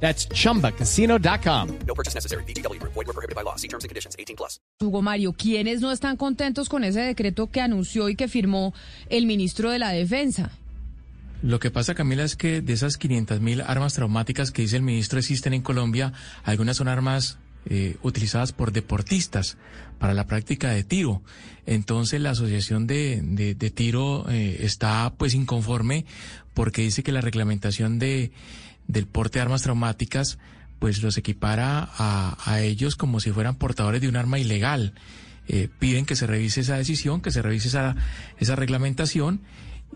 [0.00, 1.68] That's chumbacasino.com.
[1.86, 2.44] No purchase necessary.
[2.44, 2.80] BGW.
[2.82, 3.56] Void were prohibited by law.
[3.56, 4.14] See terms and conditions.
[4.18, 4.60] 18 plus.
[4.80, 8.74] Hugo Mario, ¿quiénes no están contentos con ese decreto que anunció y que firmó
[9.08, 10.50] el ministro de la Defensa?
[11.42, 14.82] Lo que pasa, Camila, es que de esas 500 mil armas traumáticas que dice el
[14.82, 16.12] ministro existen en Colombia,
[16.44, 19.56] algunas son armas eh, utilizadas por deportistas
[19.98, 21.22] para la práctica de tiro.
[21.66, 26.04] Entonces la Asociación de, de, de Tiro eh, está pues inconforme
[26.54, 28.30] porque dice que la reglamentación de,
[28.88, 30.38] del porte de armas traumáticas
[30.78, 34.92] pues los equipara a, ellos como si fueran portadores de un arma ilegal.
[35.48, 37.94] Eh, piden que se revise esa decisión, que se revise esa,
[38.38, 39.40] esa reglamentación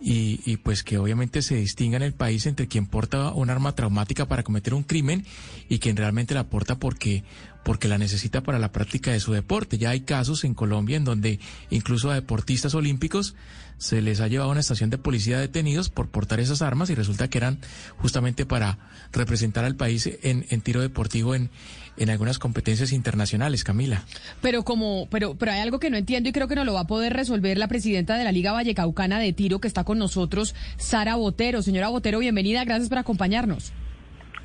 [0.00, 3.74] y, y, pues que obviamente se distinga en el país entre quien porta un arma
[3.74, 5.27] traumática para cometer un crimen
[5.69, 7.22] y quien realmente la porta porque,
[7.64, 9.77] porque la necesita para la práctica de su deporte.
[9.77, 13.34] Ya hay casos en Colombia en donde incluso a deportistas olímpicos
[13.77, 16.94] se les ha llevado a una estación de policía detenidos por portar esas armas y
[16.94, 17.58] resulta que eran
[17.98, 18.78] justamente para
[19.12, 21.50] representar al país en, en tiro deportivo en,
[22.01, 24.05] en algunas competencias internacionales, Camila.
[24.41, 26.81] Pero como, pero, pero hay algo que no entiendo y creo que no lo va
[26.81, 30.55] a poder resolver la presidenta de la Liga Vallecaucana de Tiro que está con nosotros,
[30.79, 31.61] Sara Botero.
[31.61, 33.75] Señora Botero, bienvenida, gracias por acompañarnos.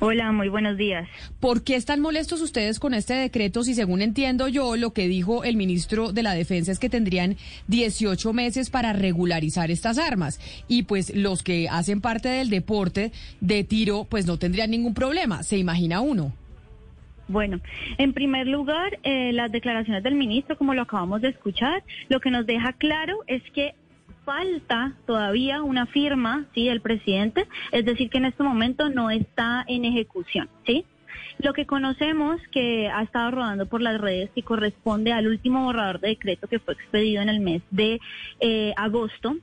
[0.00, 1.08] Hola, muy buenos días.
[1.40, 5.42] ¿Por qué están molestos ustedes con este decreto si según entiendo yo lo que dijo
[5.42, 10.82] el ministro de la Defensa es que tendrían 18 meses para regularizar estas armas y
[10.82, 15.56] pues los que hacen parte del deporte de tiro pues no tendrían ningún problema, se
[15.56, 16.34] imagina uno?
[17.28, 17.60] Bueno,
[17.98, 22.30] en primer lugar, eh, las declaraciones del ministro, como lo acabamos de escuchar, lo que
[22.30, 23.74] nos deja claro es que
[24.24, 29.64] falta todavía una firma, sí, del presidente, es decir, que en este momento no está
[29.66, 30.84] en ejecución, sí.
[31.38, 36.00] Lo que conocemos que ha estado rodando por las redes y corresponde al último borrador
[36.00, 38.00] de decreto que fue expedido en el mes de
[38.40, 39.36] eh, agosto,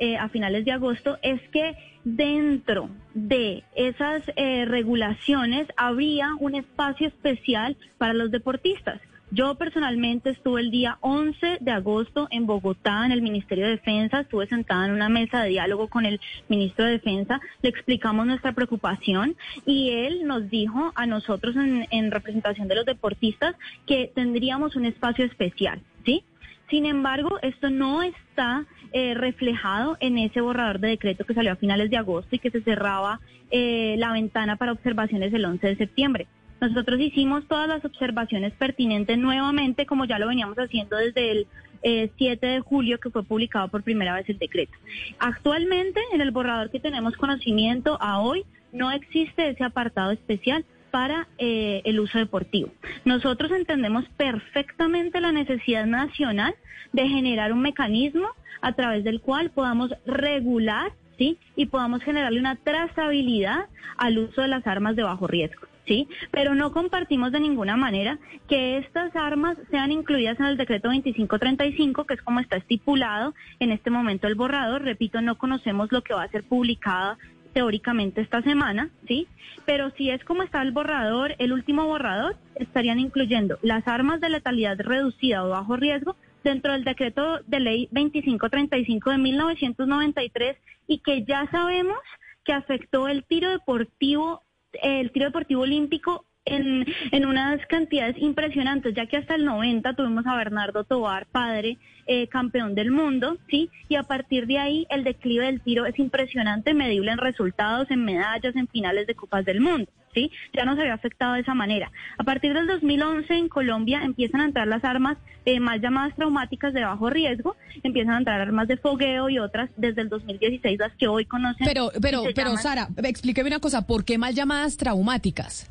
[0.00, 7.08] eh, a finales de agosto, es que dentro de esas eh, regulaciones habría un espacio
[7.08, 9.00] especial para los deportistas.
[9.30, 14.20] Yo personalmente estuve el día 11 de agosto en Bogotá, en el Ministerio de Defensa,
[14.20, 18.52] estuve sentada en una mesa de diálogo con el ministro de Defensa, le explicamos nuestra
[18.52, 23.54] preocupación y él nos dijo a nosotros en, en representación de los deportistas
[23.86, 26.24] que tendríamos un espacio especial, ¿sí?
[26.70, 31.56] Sin embargo, esto no está eh, reflejado en ese borrador de decreto que salió a
[31.56, 35.76] finales de agosto y que se cerraba eh, la ventana para observaciones el 11 de
[35.76, 36.26] septiembre.
[36.60, 41.46] Nosotros hicimos todas las observaciones pertinentes nuevamente, como ya lo veníamos haciendo desde el
[41.82, 44.72] eh, 7 de julio, que fue publicado por primera vez el decreto.
[45.18, 51.28] Actualmente, en el borrador que tenemos conocimiento a hoy, no existe ese apartado especial para
[51.38, 52.70] eh, el uso deportivo.
[53.04, 56.54] Nosotros entendemos perfectamente la necesidad nacional
[56.92, 58.28] de generar un mecanismo
[58.60, 61.38] a través del cual podamos regular ¿sí?
[61.56, 63.66] y podamos generarle una trazabilidad
[63.96, 65.66] al uso de las armas de bajo riesgo.
[65.86, 66.06] ¿sí?
[66.30, 68.18] Pero no compartimos de ninguna manera
[68.48, 73.72] que estas armas sean incluidas en el decreto 2535, que es como está estipulado en
[73.72, 74.82] este momento el borrador.
[74.82, 77.16] Repito, no conocemos lo que va a ser publicado
[77.58, 79.26] teóricamente esta semana, ¿sí?
[79.66, 84.30] Pero si es como está el borrador, el último borrador, estarían incluyendo las armas de
[84.30, 86.14] letalidad reducida o bajo riesgo
[86.44, 91.98] dentro del decreto de ley 2535 de 1993 y que ya sabemos
[92.44, 94.42] que afectó el tiro deportivo
[94.80, 100.26] el tiro deportivo olímpico en, en unas cantidades impresionantes, ya que hasta el 90 tuvimos
[100.26, 101.78] a Bernardo Tobar, padre,
[102.10, 103.68] eh, campeón del mundo, ¿sí?
[103.90, 108.02] Y a partir de ahí el declive del tiro es impresionante, medible en resultados, en
[108.02, 109.90] medallas, en finales de Copas del Mundo.
[110.14, 110.32] ¿Sí?
[110.54, 111.92] Ya nos había afectado de esa manera.
[112.16, 116.72] A partir del 2011 en Colombia empiezan a entrar las armas eh, más llamadas traumáticas
[116.72, 120.94] de bajo riesgo, empiezan a entrar armas de fogueo y otras desde el 2016 las
[120.94, 121.66] que hoy conocen.
[121.66, 125.70] Pero, pero, pero Sara, explíqueme una cosa, ¿por qué mal llamadas traumáticas?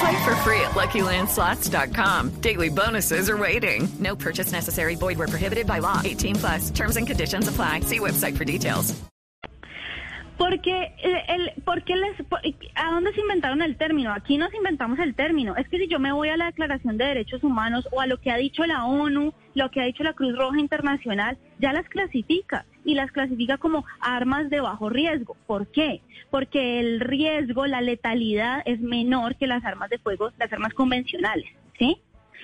[0.00, 2.30] Play for free at LuckyLandSlots.com.
[2.40, 3.88] Daily bonuses are waiting.
[4.00, 4.94] No purchase necessary.
[4.96, 6.00] Void where prohibited by law.
[6.04, 6.70] 18 plus.
[6.70, 7.80] Terms and conditions apply.
[7.80, 8.94] See website for details.
[10.38, 12.18] Porque, el, el- porque les,
[12.74, 14.12] ¿a dónde se inventaron el término?
[14.12, 15.54] Aquí nos inventamos el término.
[15.56, 18.18] Es que si yo me voy a la Declaración de Derechos Humanos o a lo
[18.18, 21.88] que ha dicho la ONU, lo que ha dicho la Cruz Roja Internacional, ya las
[21.88, 25.36] clasifica y las clasifica como armas de bajo riesgo.
[25.46, 26.00] ¿Por qué?
[26.30, 31.50] Porque el riesgo, la letalidad es menor que las armas de fuego, las armas convencionales,
[31.78, 31.98] ¿sí?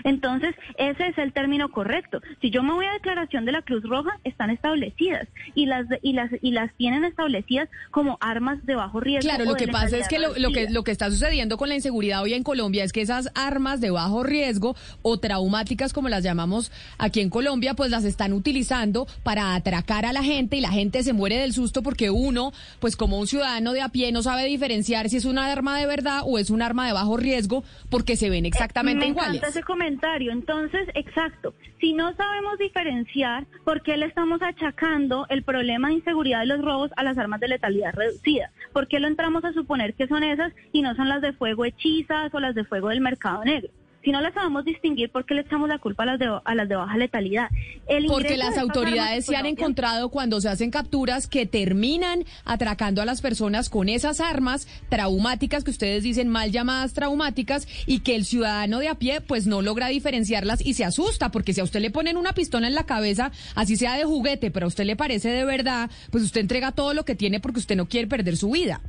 [0.05, 2.21] Entonces, ese es el término correcto.
[2.41, 6.13] Si yo me voy a declaración de la Cruz Roja, están establecidas y las y
[6.13, 9.29] las y las tienen establecidas como armas de bajo riesgo.
[9.29, 11.75] Claro, lo que pasa es que lo, lo que lo que está sucediendo con la
[11.75, 16.23] inseguridad hoy en Colombia es que esas armas de bajo riesgo o traumáticas como las
[16.23, 20.71] llamamos aquí en Colombia, pues las están utilizando para atracar a la gente y la
[20.71, 24.23] gente se muere del susto porque uno, pues como un ciudadano de a pie no
[24.23, 27.65] sabe diferenciar si es una arma de verdad o es un arma de bajo riesgo
[27.91, 29.37] porque se ven exactamente Me iguales.
[29.37, 31.55] encanta ese Entonces, exacto.
[31.81, 36.63] Si no sabemos diferenciar, ¿por qué le estamos achacando el problema de inseguridad de los
[36.63, 38.51] robos a las armas de letalidad reducida?
[38.73, 41.65] ¿Por qué lo entramos a suponer que son esas y no son las de fuego
[41.65, 43.71] hechizas o las de fuego del mercado negro?
[44.05, 46.55] Si no las sabemos distinguir, ¿por qué le echamos la culpa a las de, a
[46.55, 47.49] las de baja letalidad?
[47.89, 53.05] El Porque las autoridades se han encontrado cuando se hacen capturas que terminan atracando a
[53.05, 58.25] las personas con esas armas traumáticas que ustedes dicen mal llamadas traumáticas y que el
[58.25, 61.81] ciudadano de a pie pues no logra diferenciarlas y se asusta porque si a usted
[61.81, 64.97] le ponen una pistola en la cabeza, así sea de juguete, pero a usted le
[64.97, 68.37] parece de verdad, pues usted entrega todo lo que tiene porque usted no quiere perder
[68.37, 68.81] su vida.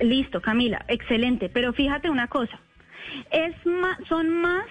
[0.00, 1.48] Listo, Camila, excelente.
[1.48, 2.60] Pero fíjate una cosa,
[3.30, 4.64] es ma- son más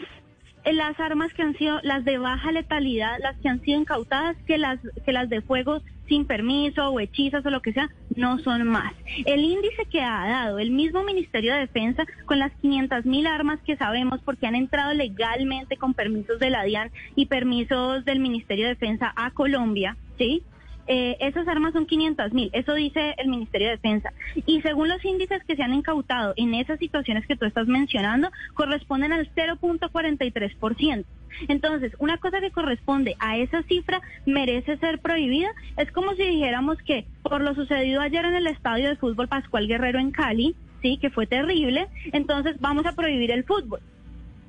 [0.66, 4.36] eh, las armas que han sido las de baja letalidad, las que han sido incautadas,
[4.46, 8.40] que las que las de fuego sin permiso o hechizas o lo que sea, no
[8.40, 8.94] son más.
[9.26, 13.60] El índice que ha dado el mismo Ministerio de Defensa con las 500 mil armas
[13.66, 18.66] que sabemos porque han entrado legalmente con permisos de la DIAN y permisos del Ministerio
[18.66, 20.44] de Defensa a Colombia, ¿sí?
[20.88, 24.14] Eh, esas armas son 500 mil, eso dice el Ministerio de Defensa.
[24.46, 28.32] Y según los índices que se han incautado en esas situaciones que tú estás mencionando,
[28.54, 31.06] corresponden al 0.43%.
[31.50, 35.50] Entonces, una cosa que corresponde a esa cifra merece ser prohibida.
[35.78, 39.68] Es como si dijéramos que por lo sucedido ayer en el estadio de fútbol Pascual
[39.68, 43.82] Guerrero en Cali, sí, que fue terrible, entonces vamos a prohibir el fútbol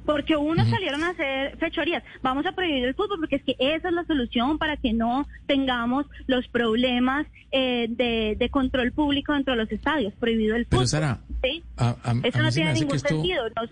[0.09, 2.03] porque unos salieron a hacer fechorías.
[2.23, 5.29] Vamos a prohibir el fútbol porque es que esa es la solución para que no
[5.47, 10.15] tengamos los problemas eh, de, de control público dentro de los estadios.
[10.19, 10.89] Prohibido el Pero fútbol.
[10.89, 11.63] Sara, ¿sí?
[11.77, 13.09] a, a- Eso a no tiene ningún esto...
[13.11, 13.63] sentido, no,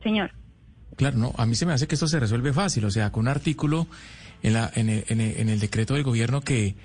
[0.00, 0.30] señor.
[0.96, 3.22] Claro, no, a mí se me hace que esto se resuelve fácil, o sea, con
[3.22, 3.88] un artículo
[4.44, 6.76] en, la, en, el, en el- en el decreto del gobierno que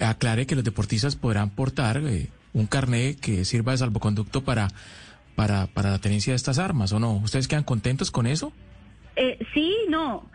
[0.00, 4.66] aclare que los deportistas podrán portar eh, un carnet que sirva de salvoconducto para,
[5.38, 7.12] para, para la tenencia de estas armas, ¿o no?
[7.18, 8.52] ¿Ustedes quedan contentos con eso?
[9.14, 10.28] Eh, sí, no.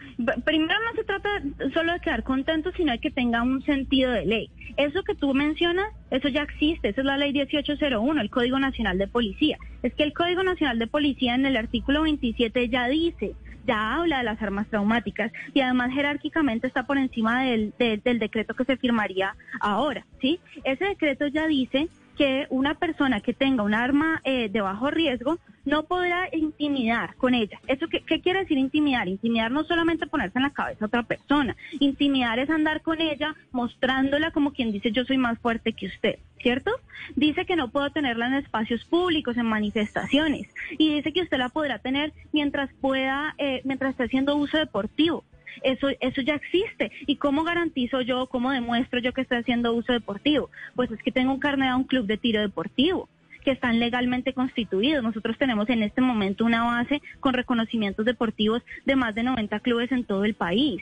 [0.46, 1.30] Primero no se trata
[1.74, 4.50] solo de quedar contentos, sino de que tenga un sentido de ley.
[4.78, 8.98] Eso que tú mencionas, eso ya existe, esa es la ley 1801, el Código Nacional
[8.98, 9.58] de Policía.
[9.84, 13.34] Es que el Código Nacional de Policía en el artículo 27 ya dice,
[13.68, 18.20] ya habla de las armas traumáticas y además jerárquicamente está por encima del, del- del
[18.20, 20.40] decreto que se firmaría ahora, ¿sí?
[20.64, 25.40] Ese decreto ya dice que una persona que tenga un arma eh, de bajo riesgo
[25.66, 27.60] no podrá intimidar con ella.
[27.68, 29.08] ¿Eso qué, quiere decir intimidar?
[29.08, 31.56] Intimidar no solamente ponerse en la cabeza a otra persona.
[31.80, 36.20] Intimidar es andar con ella mostrándola como quien dice yo soy más fuerte que usted,
[36.42, 36.72] ¿cierto?
[37.16, 40.48] Dice que no puedo tenerla en espacios públicos, en manifestaciones.
[40.78, 45.24] Y dice que usted la podrá tener mientras pueda, eh, mientras esté haciendo uso deportivo.
[45.62, 46.92] Eso, eso ya existe.
[47.06, 50.50] ¿Y cómo garantizo yo, cómo demuestro yo que estoy haciendo uso deportivo?
[50.76, 53.10] Pues es que tengo un carnet a un club de tiro deportivo
[53.44, 55.04] que están legalmente constituidos.
[55.04, 59.92] Nosotros tenemos en este momento una base con reconocimientos deportivos de más de 90 clubes
[59.92, 60.82] en todo el país.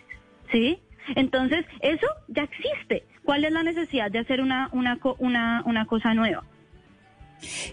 [0.51, 0.79] ¿Sí?
[1.15, 3.03] Entonces, eso ya existe.
[3.23, 6.43] ¿Cuál es la necesidad de hacer una, una, una, una cosa nueva?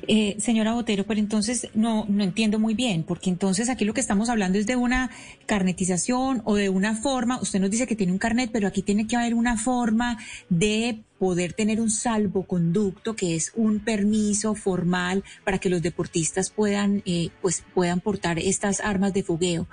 [0.07, 4.01] Eh, señora Botero, pero entonces no, no entiendo muy bien, porque entonces aquí lo que
[4.01, 5.11] estamos hablando es de una
[5.47, 9.07] carnetización o de una forma, usted nos dice que tiene un carnet, pero aquí tiene
[9.07, 15.59] que haber una forma de poder tener un salvoconducto, que es un permiso formal para
[15.59, 19.67] que los deportistas puedan, eh, pues, puedan portar estas armas de fogueo.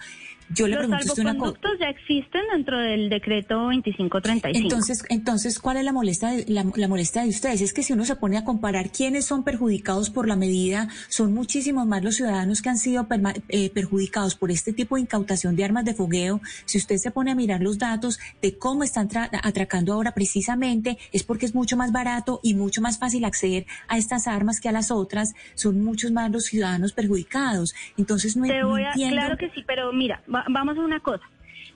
[0.50, 1.60] Yo le Los pregunto usted una cosa.
[1.80, 4.58] ya existen dentro del decreto 2535.
[4.64, 7.62] Entonces, entonces, ¿cuál es la molestia, de, la, la molestia de ustedes?
[7.62, 11.34] Es que si uno se pone a comparar quiénes son perjudicados por la medida, son
[11.34, 15.56] muchísimos más los ciudadanos que han sido perma- eh, perjudicados por este tipo de incautación
[15.56, 16.42] de armas de fogueo.
[16.66, 20.98] Si usted se pone a mirar los datos de cómo están tra- atracando ahora precisamente,
[21.12, 24.70] es porque es mucho más barato y mucho más fácil acceder a estas armas que
[24.70, 25.34] a las otras.
[25.56, 27.74] Son muchos más los ciudadanos perjudicados.
[27.98, 29.16] Entonces, no, Te no voy a, entiendo.
[29.18, 31.24] claro que sí, pero mira, va- vamos a una cosa.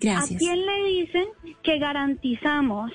[0.01, 0.35] Gracias.
[0.35, 1.25] ¿A quién le dicen
[1.63, 2.91] que garantizamos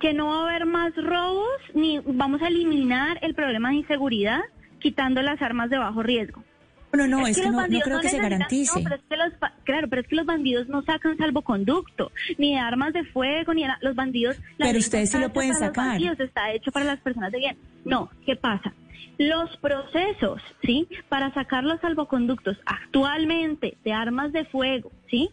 [0.00, 4.40] que no va a haber más robos ni vamos a eliminar el problema de inseguridad
[4.80, 6.42] quitando las armas de bajo riesgo?
[6.90, 8.72] No, no, es, que, no, no creo que se garantice.
[8.74, 9.32] no, pero es que los
[9.64, 13.60] claro, pero es que los bandidos no sacan salvoconducto, ni de armas de fuego, ni
[13.62, 14.36] de la- los bandidos.
[14.56, 15.88] la Pero ustedes sí lo pueden sacar.
[15.88, 17.58] bandidos, está hecho para las personas de bien.
[17.84, 18.72] No, ¿qué pasa?
[19.18, 20.88] Los procesos, ¿sí?
[21.08, 25.30] Para sacar los salvoconductos actualmente de armas de fuego, ¿sí?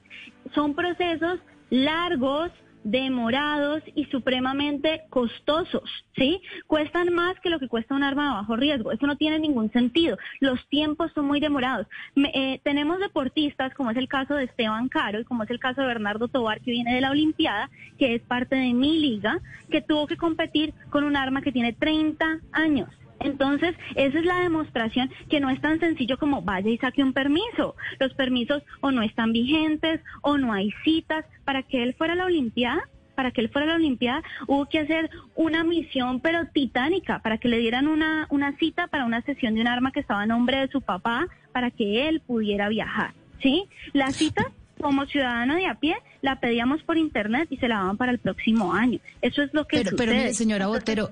[0.53, 2.51] Son procesos largos,
[2.85, 6.39] demorados y supremamente costosos, ¿sí?
[6.67, 8.91] Cuestan más que lo que cuesta un arma de bajo riesgo.
[8.91, 10.17] Eso no tiene ningún sentido.
[10.39, 11.87] Los tiempos son muy demorados.
[12.15, 15.81] Eh, tenemos deportistas, como es el caso de Esteban Caro y como es el caso
[15.81, 19.39] de Bernardo Tobar, que viene de la Olimpiada, que es parte de mi liga,
[19.71, 22.89] que tuvo que competir con un arma que tiene 30 años.
[23.19, 27.13] Entonces, esa es la demostración que no es tan sencillo como vaya y saque un
[27.13, 27.75] permiso.
[27.99, 31.25] Los permisos o no están vigentes o no hay citas.
[31.43, 34.65] Para que él fuera a la Olimpiada, para que él fuera a la Olimpiada, hubo
[34.67, 39.21] que hacer una misión, pero titánica, para que le dieran una, una cita para una
[39.21, 42.67] sesión de un arma que estaba a nombre de su papá, para que él pudiera
[42.69, 43.13] viajar.
[43.41, 43.65] ¿Sí?
[43.93, 47.97] La cita, como ciudadano de a pie, la pedíamos por internet y se la daban
[47.97, 48.99] para el próximo año.
[49.21, 50.17] Eso es lo que Pero, pero sucede.
[50.17, 51.11] mire, señora Botero,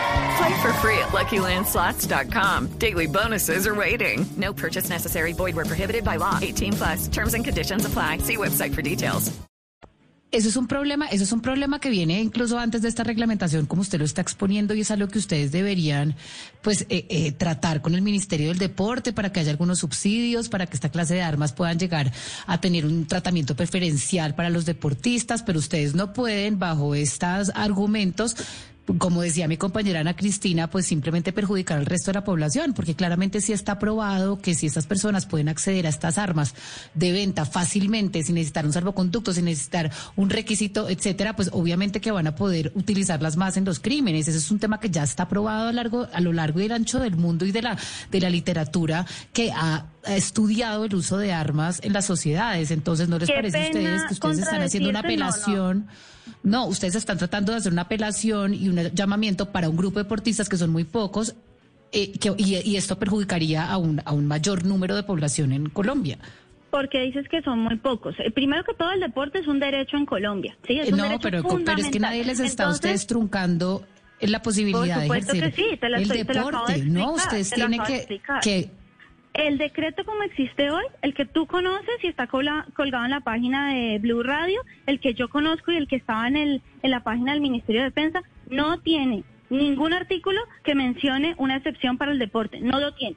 [0.37, 2.67] Play for free at LuckyLandSlots.com.
[2.77, 4.25] Daily bonuses are waiting.
[4.37, 5.33] No purchase necessary.
[5.33, 6.37] Void where prohibited by law.
[6.41, 7.07] 18 plus.
[7.07, 8.19] Terms and conditions apply.
[8.19, 9.31] See website for details.
[10.31, 13.65] eso es un problema, eso es un problema que viene incluso antes de esta reglamentación,
[13.65, 16.15] como usted lo está exponiendo, y es algo que ustedes deberían,
[16.61, 20.67] pues, eh, eh, tratar con el Ministerio del Deporte para que haya algunos subsidios, para
[20.67, 22.11] que esta clase de armas puedan llegar
[22.47, 28.37] a tener un tratamiento preferencial para los deportistas, pero ustedes no pueden, bajo estos argumentos,
[28.97, 32.95] como decía mi compañera Ana Cristina, pues simplemente perjudicar al resto de la población, porque
[32.95, 36.55] claramente sí está probado que si estas personas pueden acceder a estas armas
[36.93, 42.11] de venta fácilmente, sin necesitar un salvoconducto, sin necesitar un requisito, etcétera, pues obviamente que
[42.11, 44.27] van a poder utilizarlas más en los crímenes.
[44.27, 46.71] Ese es un tema que ya está probado a, largo, a lo largo y el
[46.71, 47.77] ancho del mundo y de la,
[48.09, 52.71] de la literatura que ha ha estudiado el uso de armas en las sociedades.
[52.71, 55.85] Entonces, ¿no les Qué parece a ustedes que ustedes están haciendo una no, no.
[56.43, 60.03] No, ustedes están tratando de hacer una apelación y un llamamiento para un grupo de
[60.03, 61.35] deportistas que son muy pocos
[61.93, 65.69] eh, que- y, y esto perjudicaría a un, a un mayor número de población en
[65.69, 66.17] Colombia.
[66.69, 68.15] Porque dices que son muy pocos.
[68.19, 70.55] Eh, Primero que todo, el deporte es un derecho en Colombia.
[70.65, 70.79] ¿sí?
[70.79, 73.85] Es Eh, un no, derecho pero, pero es que nadie les está a ustedes truncando
[74.21, 76.89] la posibilidad de ejercer que sí, te la el estoy- te lo acabo de deporte.
[76.91, 78.69] no, ustedes tienen que, que
[79.33, 83.73] El decreto como existe hoy, el que tú conoces y está colgado en la página
[83.73, 87.01] de Blue Radio, el que yo conozco y el que estaba en, el, en la
[87.03, 92.19] página del Ministerio de Defensa, no tiene ningún artículo que mencione una excepción para el
[92.19, 92.59] deporte.
[92.61, 93.15] No lo tiene.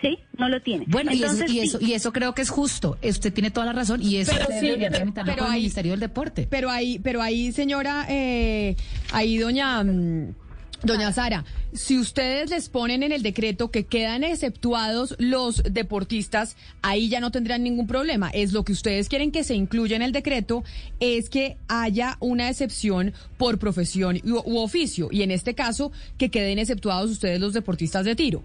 [0.00, 0.18] ¿Sí?
[0.36, 0.84] No lo tiene.
[0.88, 2.98] Bueno, y, eso, Entonces, y, sí, eso, y eso creo que es justo.
[3.04, 5.92] Usted tiene toda la razón y eso Pero ustedes sí, pero- pero con el Ministerio
[5.92, 6.48] del Deporte.
[6.50, 8.74] Pero ahí, pero ahí, señora, eh,
[9.12, 10.34] ahí doña, mm,
[10.84, 17.08] doña Sara, si ustedes les ponen en el decreto que quedan exceptuados los deportistas, ahí
[17.08, 18.30] ya no tendrán ningún problema.
[18.30, 20.64] Es lo que ustedes quieren que se incluya en el decreto,
[21.00, 25.08] es que haya una excepción por profesión u, u oficio.
[25.10, 28.42] Y en este caso, que queden exceptuados ustedes los deportistas de tiro.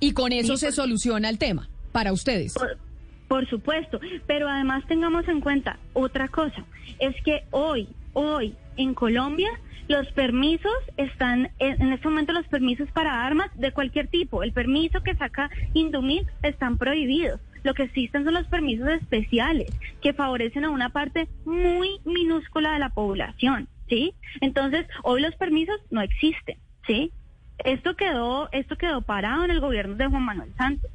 [0.00, 2.54] Y con eso se soluciona el tema para ustedes.
[2.54, 2.78] Por,
[3.28, 6.64] por supuesto, pero además tengamos en cuenta otra cosa,
[6.98, 9.48] es que hoy, hoy en Colombia
[9.88, 15.02] los permisos están, en este momento los permisos para armas de cualquier tipo, el permiso
[15.02, 17.40] que saca Indumil están prohibidos.
[17.62, 19.70] Lo que existen son los permisos especiales
[20.00, 24.14] que favorecen a una parte muy minúscula de la población, ¿sí?
[24.40, 27.12] Entonces, hoy los permisos no existen, ¿sí?
[27.64, 30.90] Esto quedó, esto quedó parado en el gobierno de Juan Manuel Santos.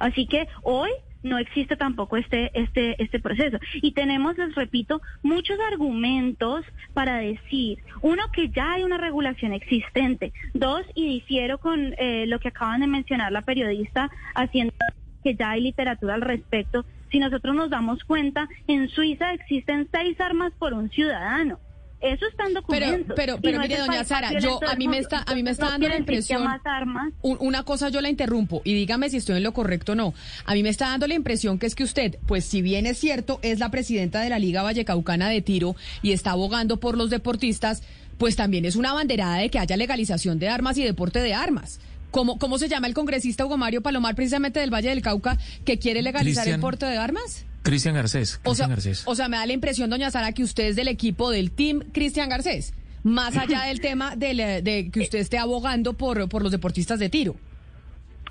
[0.00, 0.90] Así que hoy
[1.22, 3.58] no existe tampoco este, este, este proceso.
[3.74, 10.32] Y tenemos, les repito, muchos argumentos para decir, uno, que ya hay una regulación existente,
[10.54, 14.74] dos, y difiero con eh, lo que acaban de mencionar la periodista, haciendo
[15.22, 16.84] que ya hay literatura al respecto.
[17.10, 21.58] Si nosotros nos damos cuenta, en Suiza existen seis armas por un ciudadano.
[22.00, 23.12] Eso está en Pero, documentos.
[23.14, 25.50] pero, pero no es mire, doña Sara, yo a mí me está, a mí me
[25.50, 26.44] está No dando la impresión.
[26.44, 27.12] más armas.
[27.20, 30.14] Un- Una cosa yo la interrumpo y dígame si estoy en lo correcto o no.
[30.46, 32.96] A mí me está dando la impresión que es que usted, pues si bien es
[32.98, 37.10] cierto, es la presidenta de la Liga Vallecaucana de Tiro y está abogando por los
[37.10, 37.82] deportistas,
[38.16, 41.80] pues también es una banderada de que haya legalización de armas y deporte de armas.
[42.10, 45.78] ¿Cómo, ¿Cómo se llama el congresista Hugo Mario Palomar, precisamente del Valle del Cauca, que
[45.78, 47.44] quiere legalizar el porte de armas?
[47.62, 48.40] Cristian Garcés.
[48.44, 49.02] O sea, Garcés.
[49.06, 51.80] o sea, me da la impresión, doña Sara, que usted es del equipo del Team
[51.92, 56.42] Cristian Garcés, más allá del tema del, eh, de que usted esté abogando por, por
[56.42, 57.36] los deportistas de tiro.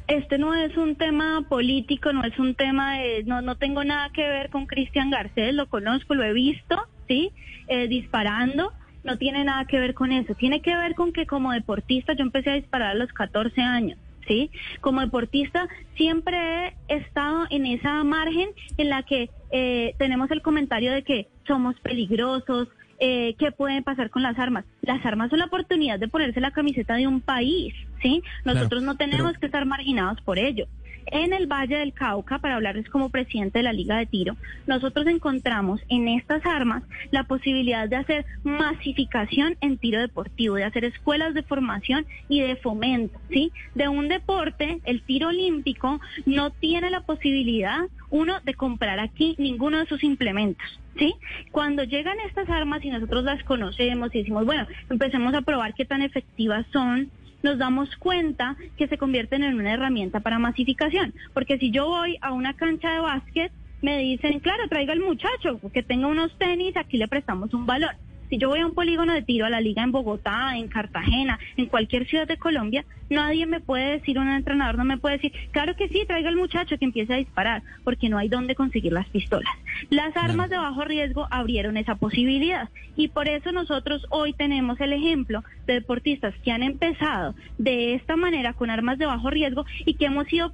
[0.08, 4.10] Este no es un tema político, no es un tema de, no, no tengo nada
[4.12, 6.76] que ver con Cristian Garcés, lo conozco, lo he visto,
[7.08, 7.32] ¿sí?
[7.68, 11.52] Eh, disparando, no tiene nada que ver con eso, tiene que ver con que como
[11.52, 14.00] deportista yo empecé a disparar a los 14 años.
[14.30, 14.52] ¿Sí?
[14.80, 15.68] Como deportista
[15.98, 21.28] siempre he estado en esa margen en la que eh, tenemos el comentario de que
[21.48, 22.68] somos peligrosos,
[23.00, 24.66] eh, qué puede pasar con las armas.
[24.84, 28.22] Las armas son la oportunidad de ponerse la camiseta de un país, ¿sí?
[28.46, 30.68] Nosotros Claro, no tenemos pero- que estar marginados por ello.
[31.08, 34.38] En el Valle del Cauca, para hablarles como presidente de la Liga de Tiro,
[34.68, 40.86] nosotros encontramos en estas armas la posibilidad de hacer masificación en tiro deportivo, de hacer
[40.86, 43.52] escuelas de formación y de fomento, ¿sí?
[43.76, 47.80] De un deporte, el tiro olímpico, no tiene la posibilidad,
[48.10, 50.80] uno, de comprar aquí ninguno de sus implementos.
[50.98, 51.16] ¿Sí?
[51.54, 55.86] Cuando llegan estas armas y nosotros las conocemos y decimos, bueno, empecemos a probar qué
[55.86, 57.10] tan efectivas son,
[57.44, 61.14] nos damos cuenta que se convierten en una herramienta para masificación.
[61.34, 65.60] Porque si yo voy a una cancha de básquet, me dicen, claro, traiga al muchacho,
[65.74, 67.96] que tenga unos tenis, aquí le prestamos un balón.
[68.30, 71.40] Si yo voy a un polígono de tiro a la liga en Bogotá, en Cartagena,
[71.58, 75.34] en cualquier ciudad de Colombia, nadie me puede decir, un entrenador no me puede decir,
[75.52, 78.94] claro que sí, traiga al muchacho que empiece a disparar, porque no hay dónde conseguir
[78.94, 79.52] las pistolas.
[79.90, 84.94] Las armas de bajo riesgo abrieron esa posibilidad y por eso nosotros hoy tenemos el
[84.94, 89.96] ejemplo de deportistas que han empezado de esta manera con armas de bajo riesgo y
[89.96, 90.54] que hemos ido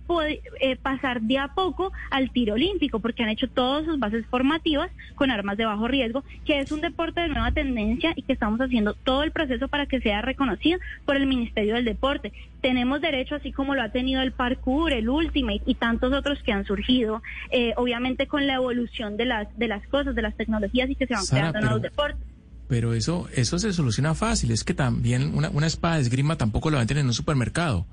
[0.61, 4.91] eh, pasar de a poco al tiro olímpico porque han hecho todas sus bases formativas
[5.15, 7.64] con armas de bajo riesgo, que es un deporte de nueva tendencia
[8.15, 11.85] y que estamos haciendo todo el proceso para que sea reconocido por el Ministerio del
[11.85, 12.31] Deporte.
[12.61, 16.51] Tenemos derecho, así como lo ha tenido el parkour, el ultimate y tantos otros que
[16.51, 20.89] han surgido, eh, obviamente con la evolución de las, de las cosas, de las tecnologías
[20.89, 22.35] y que se van Sara, creando nuevos pero- deportes.
[22.67, 24.49] Pero eso, eso se soluciona fácil.
[24.49, 27.85] Es que también una, una espada de esgrima tampoco la venden en un supermercado.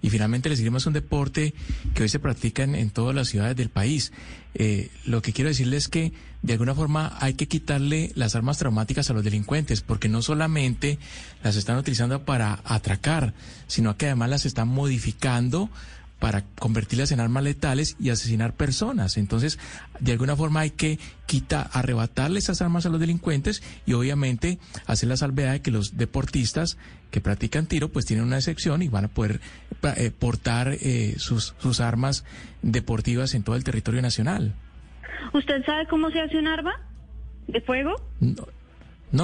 [0.00, 1.54] Y finalmente el esgrima es un deporte
[1.94, 4.12] que hoy se practica en, todas las ciudades del país.
[4.54, 8.58] Eh, lo que quiero decirles es que de alguna forma hay que quitarle las armas
[8.58, 10.98] traumáticas a los delincuentes, porque no solamente
[11.42, 13.34] las están utilizando para atracar,
[13.66, 15.70] sino que además las están modificando
[16.18, 19.16] para convertirlas en armas letales y asesinar personas.
[19.16, 19.58] Entonces,
[20.00, 25.08] de alguna forma hay que quitar, arrebatarle esas armas a los delincuentes y obviamente hacer
[25.08, 26.76] la salvedad de que los deportistas
[27.10, 29.40] que practican tiro pues tienen una excepción y van a poder
[29.96, 32.24] eh, portar eh, sus, sus armas
[32.62, 34.54] deportivas en todo el territorio nacional.
[35.32, 36.80] ¿Usted sabe cómo se hace un arma
[37.46, 37.94] de fuego?
[38.20, 38.46] No,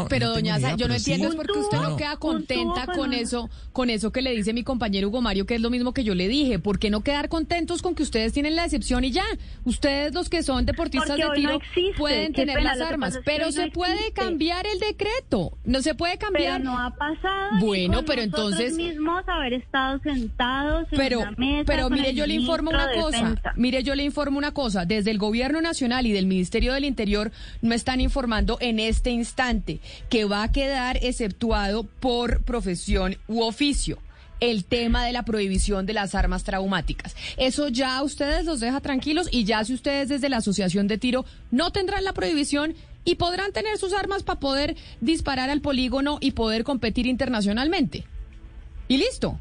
[0.08, 1.12] Pero no doña idea, yo no pero sí.
[1.12, 1.96] entiendo es porque usted No, no no.
[1.96, 5.54] queda contenta con con- eso, con eso que le dice mi compañero Hugo Mario, que
[5.56, 6.58] es lo mismo que yo le dije.
[6.58, 9.24] ¿Por qué no quedar contentos con que ustedes tienen la excepción y ya?
[9.64, 11.98] Ustedes los que son deportistas Porque de no tiro existe.
[11.98, 14.12] pueden Qué tener pena, las armas, pero se no puede existe.
[14.14, 15.52] cambiar el decreto.
[15.64, 16.60] No se puede cambiar.
[16.60, 17.50] Pero no ha pasado.
[17.60, 22.10] Bueno, con pero entonces- mismos haber estado sentados en Pero, una mesa pero con mire,
[22.10, 23.18] el yo le informo una cosa.
[23.18, 23.52] Defensa.
[23.56, 24.84] Mire, yo le informo una cosa.
[24.86, 27.30] Desde el Gobierno Nacional y del Ministerio del Interior
[27.62, 29.73] no están informando en este instante
[30.08, 33.98] que va a quedar exceptuado por profesión u oficio
[34.40, 37.16] el tema de la prohibición de las armas traumáticas.
[37.36, 40.98] Eso ya a ustedes los deja tranquilos y ya si ustedes desde la Asociación de
[40.98, 46.18] Tiro no tendrán la prohibición y podrán tener sus armas para poder disparar al polígono
[46.20, 48.04] y poder competir internacionalmente.
[48.88, 49.38] Y listo.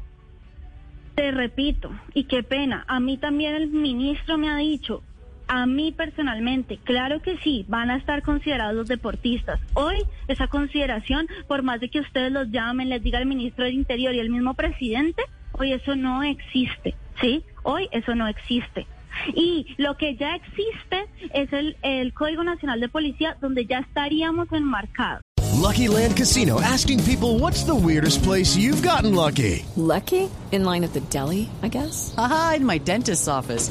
[1.14, 5.02] Te repito, y qué pena, a mí también el ministro me ha dicho,
[5.48, 9.60] a mí personalmente, claro que sí, van a estar considerados los deportistas.
[9.74, 9.96] Hoy
[10.28, 14.14] esa consideración, por más de que ustedes los llamen, les diga el ministro del Interior
[14.14, 17.44] y el mismo presidente, hoy eso no existe, ¿sí?
[17.62, 18.86] Hoy eso no existe.
[19.34, 24.50] Y lo que ya existe es el, el Código Nacional de Policía, donde ya estaríamos
[24.52, 25.22] enmarcados.
[25.64, 29.64] Lucky Land Casino asking people what's the weirdest place you've gotten lucky?
[29.76, 30.28] Lucky?
[30.52, 32.12] In line at the deli, I guess?
[32.18, 33.70] Aha, in my dentist's office.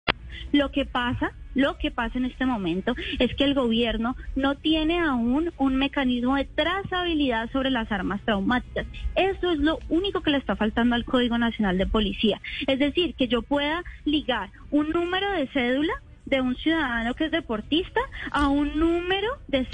[0.51, 4.99] Lo que pasa, lo que pasa en este momento es que el gobierno no tiene
[4.99, 8.85] aún un mecanismo de trazabilidad sobre las armas traumáticas.
[9.15, 12.41] Eso es lo único que le está faltando al Código Nacional de Policía.
[12.67, 15.93] Es decir, que yo pueda ligar un número de cédula
[16.25, 17.99] de un ciudadano que es deportista
[18.31, 19.65] a un número de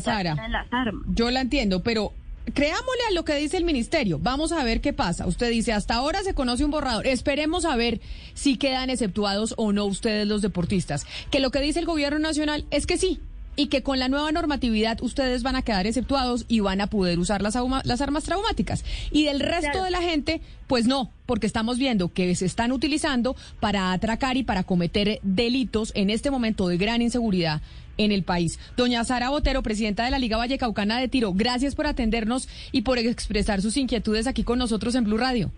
[0.00, 1.02] Sara, en las armas.
[1.08, 2.12] yo la entiendo, pero
[2.54, 4.18] creámosle a lo que dice el ministerio.
[4.20, 5.26] Vamos a ver qué pasa.
[5.26, 7.06] Usted dice, hasta ahora se conoce un borrador.
[7.06, 8.00] Esperemos a ver
[8.34, 11.06] si quedan exceptuados o no ustedes los deportistas.
[11.30, 13.20] Que lo que dice el gobierno nacional es que sí.
[13.58, 17.18] Y que con la nueva normatividad ustedes van a quedar exceptuados y van a poder
[17.18, 18.84] usar las, armas traumáticas.
[19.10, 19.82] Y del resto Claro.
[19.82, 24.44] de la gente, pues no, porque estamos viendo que se están utilizando para atracar y
[24.44, 27.60] para cometer delitos en este momento de gran inseguridad
[27.96, 28.60] en el país.
[28.76, 32.96] Doña Sara Botero, presidenta de la Liga Vallecaucana de Tiro, gracias por atendernos y por
[32.98, 35.50] expresar sus inquietudes aquí con nosotros en Blue Radio.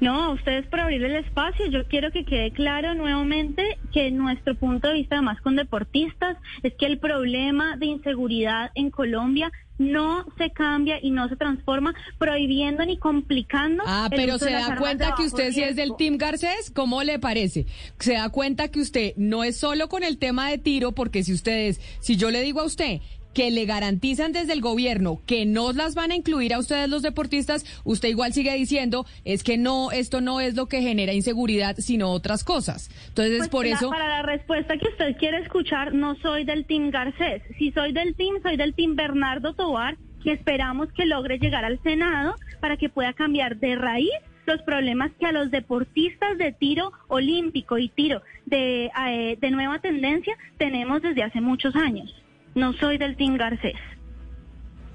[0.00, 1.66] No, a ustedes por abrir el espacio.
[1.66, 6.72] Yo quiero que quede claro nuevamente que nuestro punto de vista, además con deportistas, es
[6.74, 12.84] que el problema de inseguridad en Colombia no se cambia y no se transforma prohibiendo
[12.84, 13.82] ni complicando.
[13.86, 15.90] Ah, pero se da cuenta que usted sí es del.
[15.98, 17.66] Team Garcés, ¿cómo le parece?
[17.98, 21.32] Se da cuenta que usted no es solo con el tema de tiro, porque si
[21.32, 23.00] ustedes, si yo le digo a usted
[23.34, 27.02] que le garantizan desde el gobierno que no las van a incluir a ustedes los
[27.02, 31.76] deportistas, usted igual sigue diciendo es que no, esto no es lo que genera inseguridad,
[31.78, 32.90] sino otras cosas.
[33.08, 33.90] Entonces, Pues por la- eso...
[33.90, 37.42] Para la respuesta que usted quiere escuchar, no soy del Team Garcés.
[37.58, 41.80] Si soy del Team, soy del Team Bernardo Tobar, que esperamos que logre llegar al
[41.82, 44.10] Senado para que pueda cambiar de raíz
[44.46, 49.78] los problemas que a los deportistas de tiro olímpico y tiro de, eh, de nueva
[49.78, 52.12] tendencia tenemos desde hace muchos años.
[52.54, 53.76] No soy del Team Garcés.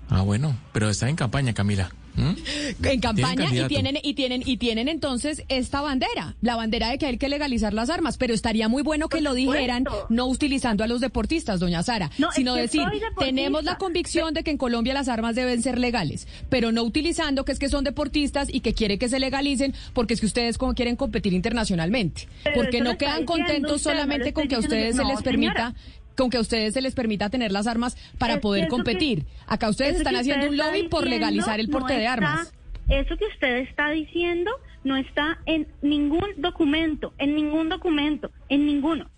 [0.10, 1.90] Ah, bueno, pero está en campaña, Camila.
[2.16, 2.86] ¿Mm?
[2.86, 7.08] En campaña y tienen y tienen y tienen entonces esta bandera, la bandera de que
[7.08, 10.88] hay que legalizar las armas, pero estaría muy bueno que lo dijeran no utilizando a
[10.88, 12.84] los deportistas, doña Sara, No, es sino que decir,
[13.20, 17.44] tenemos la convicción de que en Colombia las armas deben ser legales, pero no utilizando
[17.44, 20.58] que es que son deportistas y que quiere que se legalicen porque es que ustedes
[20.58, 24.56] como quieren competir internacionalmente, Pero porque no quedan contentos usted, no lo solamente con que
[24.56, 25.76] a ustedes se les permita señora.
[26.16, 29.26] Con que a ustedes se les permita tener las armas para Es poder que- competir.
[29.48, 32.54] Acá ustedes están haciendo usted un lobby por legalizar el no porte de está- armas.
[32.90, 34.52] Eso que usted está diciendo
[34.84, 39.10] no está en ningún documento, en ningún documento, en ninguno.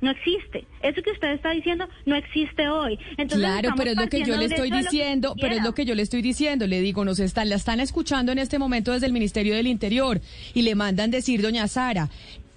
[0.00, 0.64] No existe.
[0.82, 2.98] Eso que usted está diciendo no existe hoy.
[3.18, 5.94] Entonces, Claro, pero es lo que yo le estoy diciendo, pero es lo que yo
[5.94, 9.12] le estoy diciendo, le digo, nos están, la están escuchando en este momento desde el
[9.12, 10.22] Ministerio del Interior
[10.54, 12.08] y le mandan decir, doña Sara,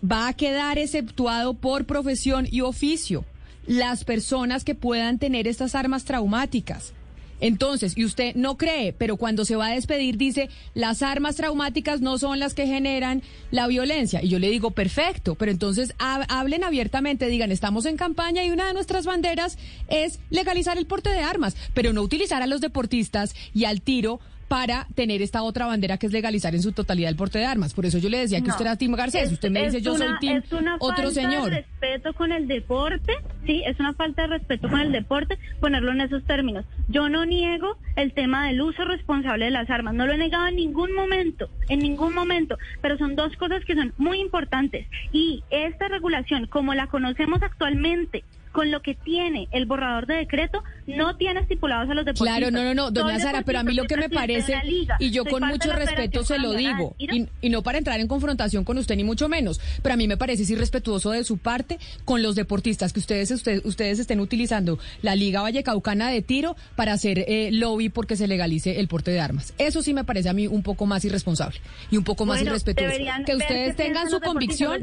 [0.01, 3.25] va a quedar exceptuado por profesión y oficio
[3.65, 6.93] las personas que puedan tener estas armas traumáticas.
[7.39, 11.99] Entonces, y usted no cree, pero cuando se va a despedir dice, las armas traumáticas
[11.99, 13.21] no son las que generan
[13.51, 14.23] la violencia.
[14.23, 18.51] Y yo le digo, perfecto, pero entonces ha- hablen abiertamente, digan, estamos en campaña y
[18.51, 19.57] una de nuestras banderas
[19.89, 24.21] es legalizar el porte de armas, pero no utilizar a los deportistas y al tiro
[24.47, 27.73] para tener esta otra bandera que es legalizar en su totalidad el porte de armas.
[27.73, 28.53] Por eso yo le decía que No.
[28.53, 31.11] usted era Tim Garcés, Es- usted me dice yo soy Tim es una otro falta
[31.11, 31.49] señor.
[31.49, 33.13] de respeto con el deporte,
[33.45, 36.65] sí, es una falta de respeto con el deporte ponerlo en esos términos.
[36.87, 40.47] Yo no niego el tema del uso responsable de las armas, no lo he negado
[40.47, 45.43] en ningún momento, en ningún momento, pero son dos cosas que son muy importantes y
[45.49, 48.23] esta regulación, como la conocemos actualmente,
[48.53, 52.37] con lo que tiene el borrador de decreto, no tiene estipulados a los deportistas.
[52.37, 55.11] Claro, no, no, no, doña Sara, pero a mí lo que me parece, liga, y
[55.11, 58.77] yo con mucho respeto se lo digo, y, y no para entrar en confrontación con
[58.77, 62.35] usted ni mucho menos, pero a mí me parece irrespetuoso de su parte con los
[62.35, 67.49] deportistas que ustedes usted- ustedes estén utilizando la Liga Vallecaucana de Tiro para hacer eh,
[67.51, 69.53] lobby porque se legalice el porte de armas.
[69.57, 72.51] Eso sí me parece a mí un poco más irresponsable y un poco más Bueno,
[72.51, 72.97] irrespetuoso.
[73.25, 74.79] Que ustedes tengan su convicción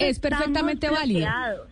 [0.00, 1.28] es perfectamente válido,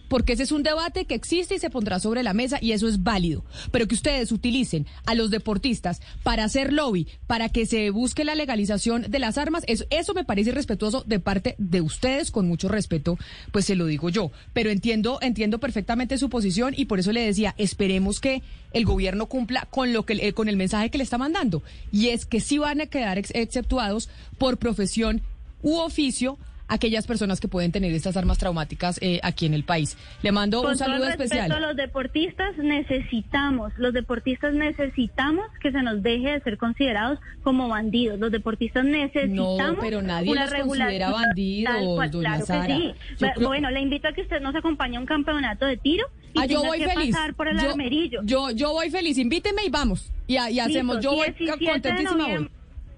[0.09, 2.89] porque ese es un debate que existe y se pondrá sobre la mesa y eso
[2.89, 3.45] es válido.
[3.71, 8.35] Pero que ustedes utilicen a los deportistas para hacer lobby, para que se busque la
[8.35, 12.69] legalización de las armas, eso, eso me parece irrespetuoso de parte de ustedes, con mucho
[12.69, 13.19] respeto,
[13.51, 14.31] pues se lo digo yo.
[14.53, 18.43] Pero entiendo, entiendo perfectamente su posición y por eso le decía, esperemos que
[18.73, 21.63] el gobierno cumpla con lo que con el mensaje que le está mandando.
[21.91, 25.23] Y es que sí van a quedar ex- exceptuados por profesión
[25.63, 26.39] u oficio
[26.73, 29.97] aquellas personas que pueden tener estas armas traumáticas eh, aquí en el país.
[30.23, 31.51] Le mando Con un saludo especial.
[31.53, 37.69] a los deportistas necesitamos, los deportistas necesitamos que se nos deje de ser considerados como
[37.69, 38.19] bandidos.
[38.19, 42.11] Los deportistas necesitamos No, pero nadie los considera bandidos, tal cual.
[42.11, 42.67] doña claro Sara.
[42.67, 42.95] que sí.
[43.19, 46.41] Creo- Bueno, le invito a que usted nos acompañe a un campeonato de tiro y
[46.41, 47.15] Ah, yo voy que feliz.
[47.15, 48.21] pasar por el yo, armerillo.
[48.25, 49.19] yo, yo voy feliz.
[49.19, 50.11] Invíteme y vamos.
[50.27, 50.97] Y, y hacemos.
[50.97, 52.51] Listo, yo voy 17 de contentísima noviembre.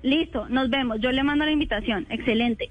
[0.03, 1.01] Listo, nos vemos.
[1.01, 2.07] Yo le mando la invitación.
[2.11, 2.71] Excelente.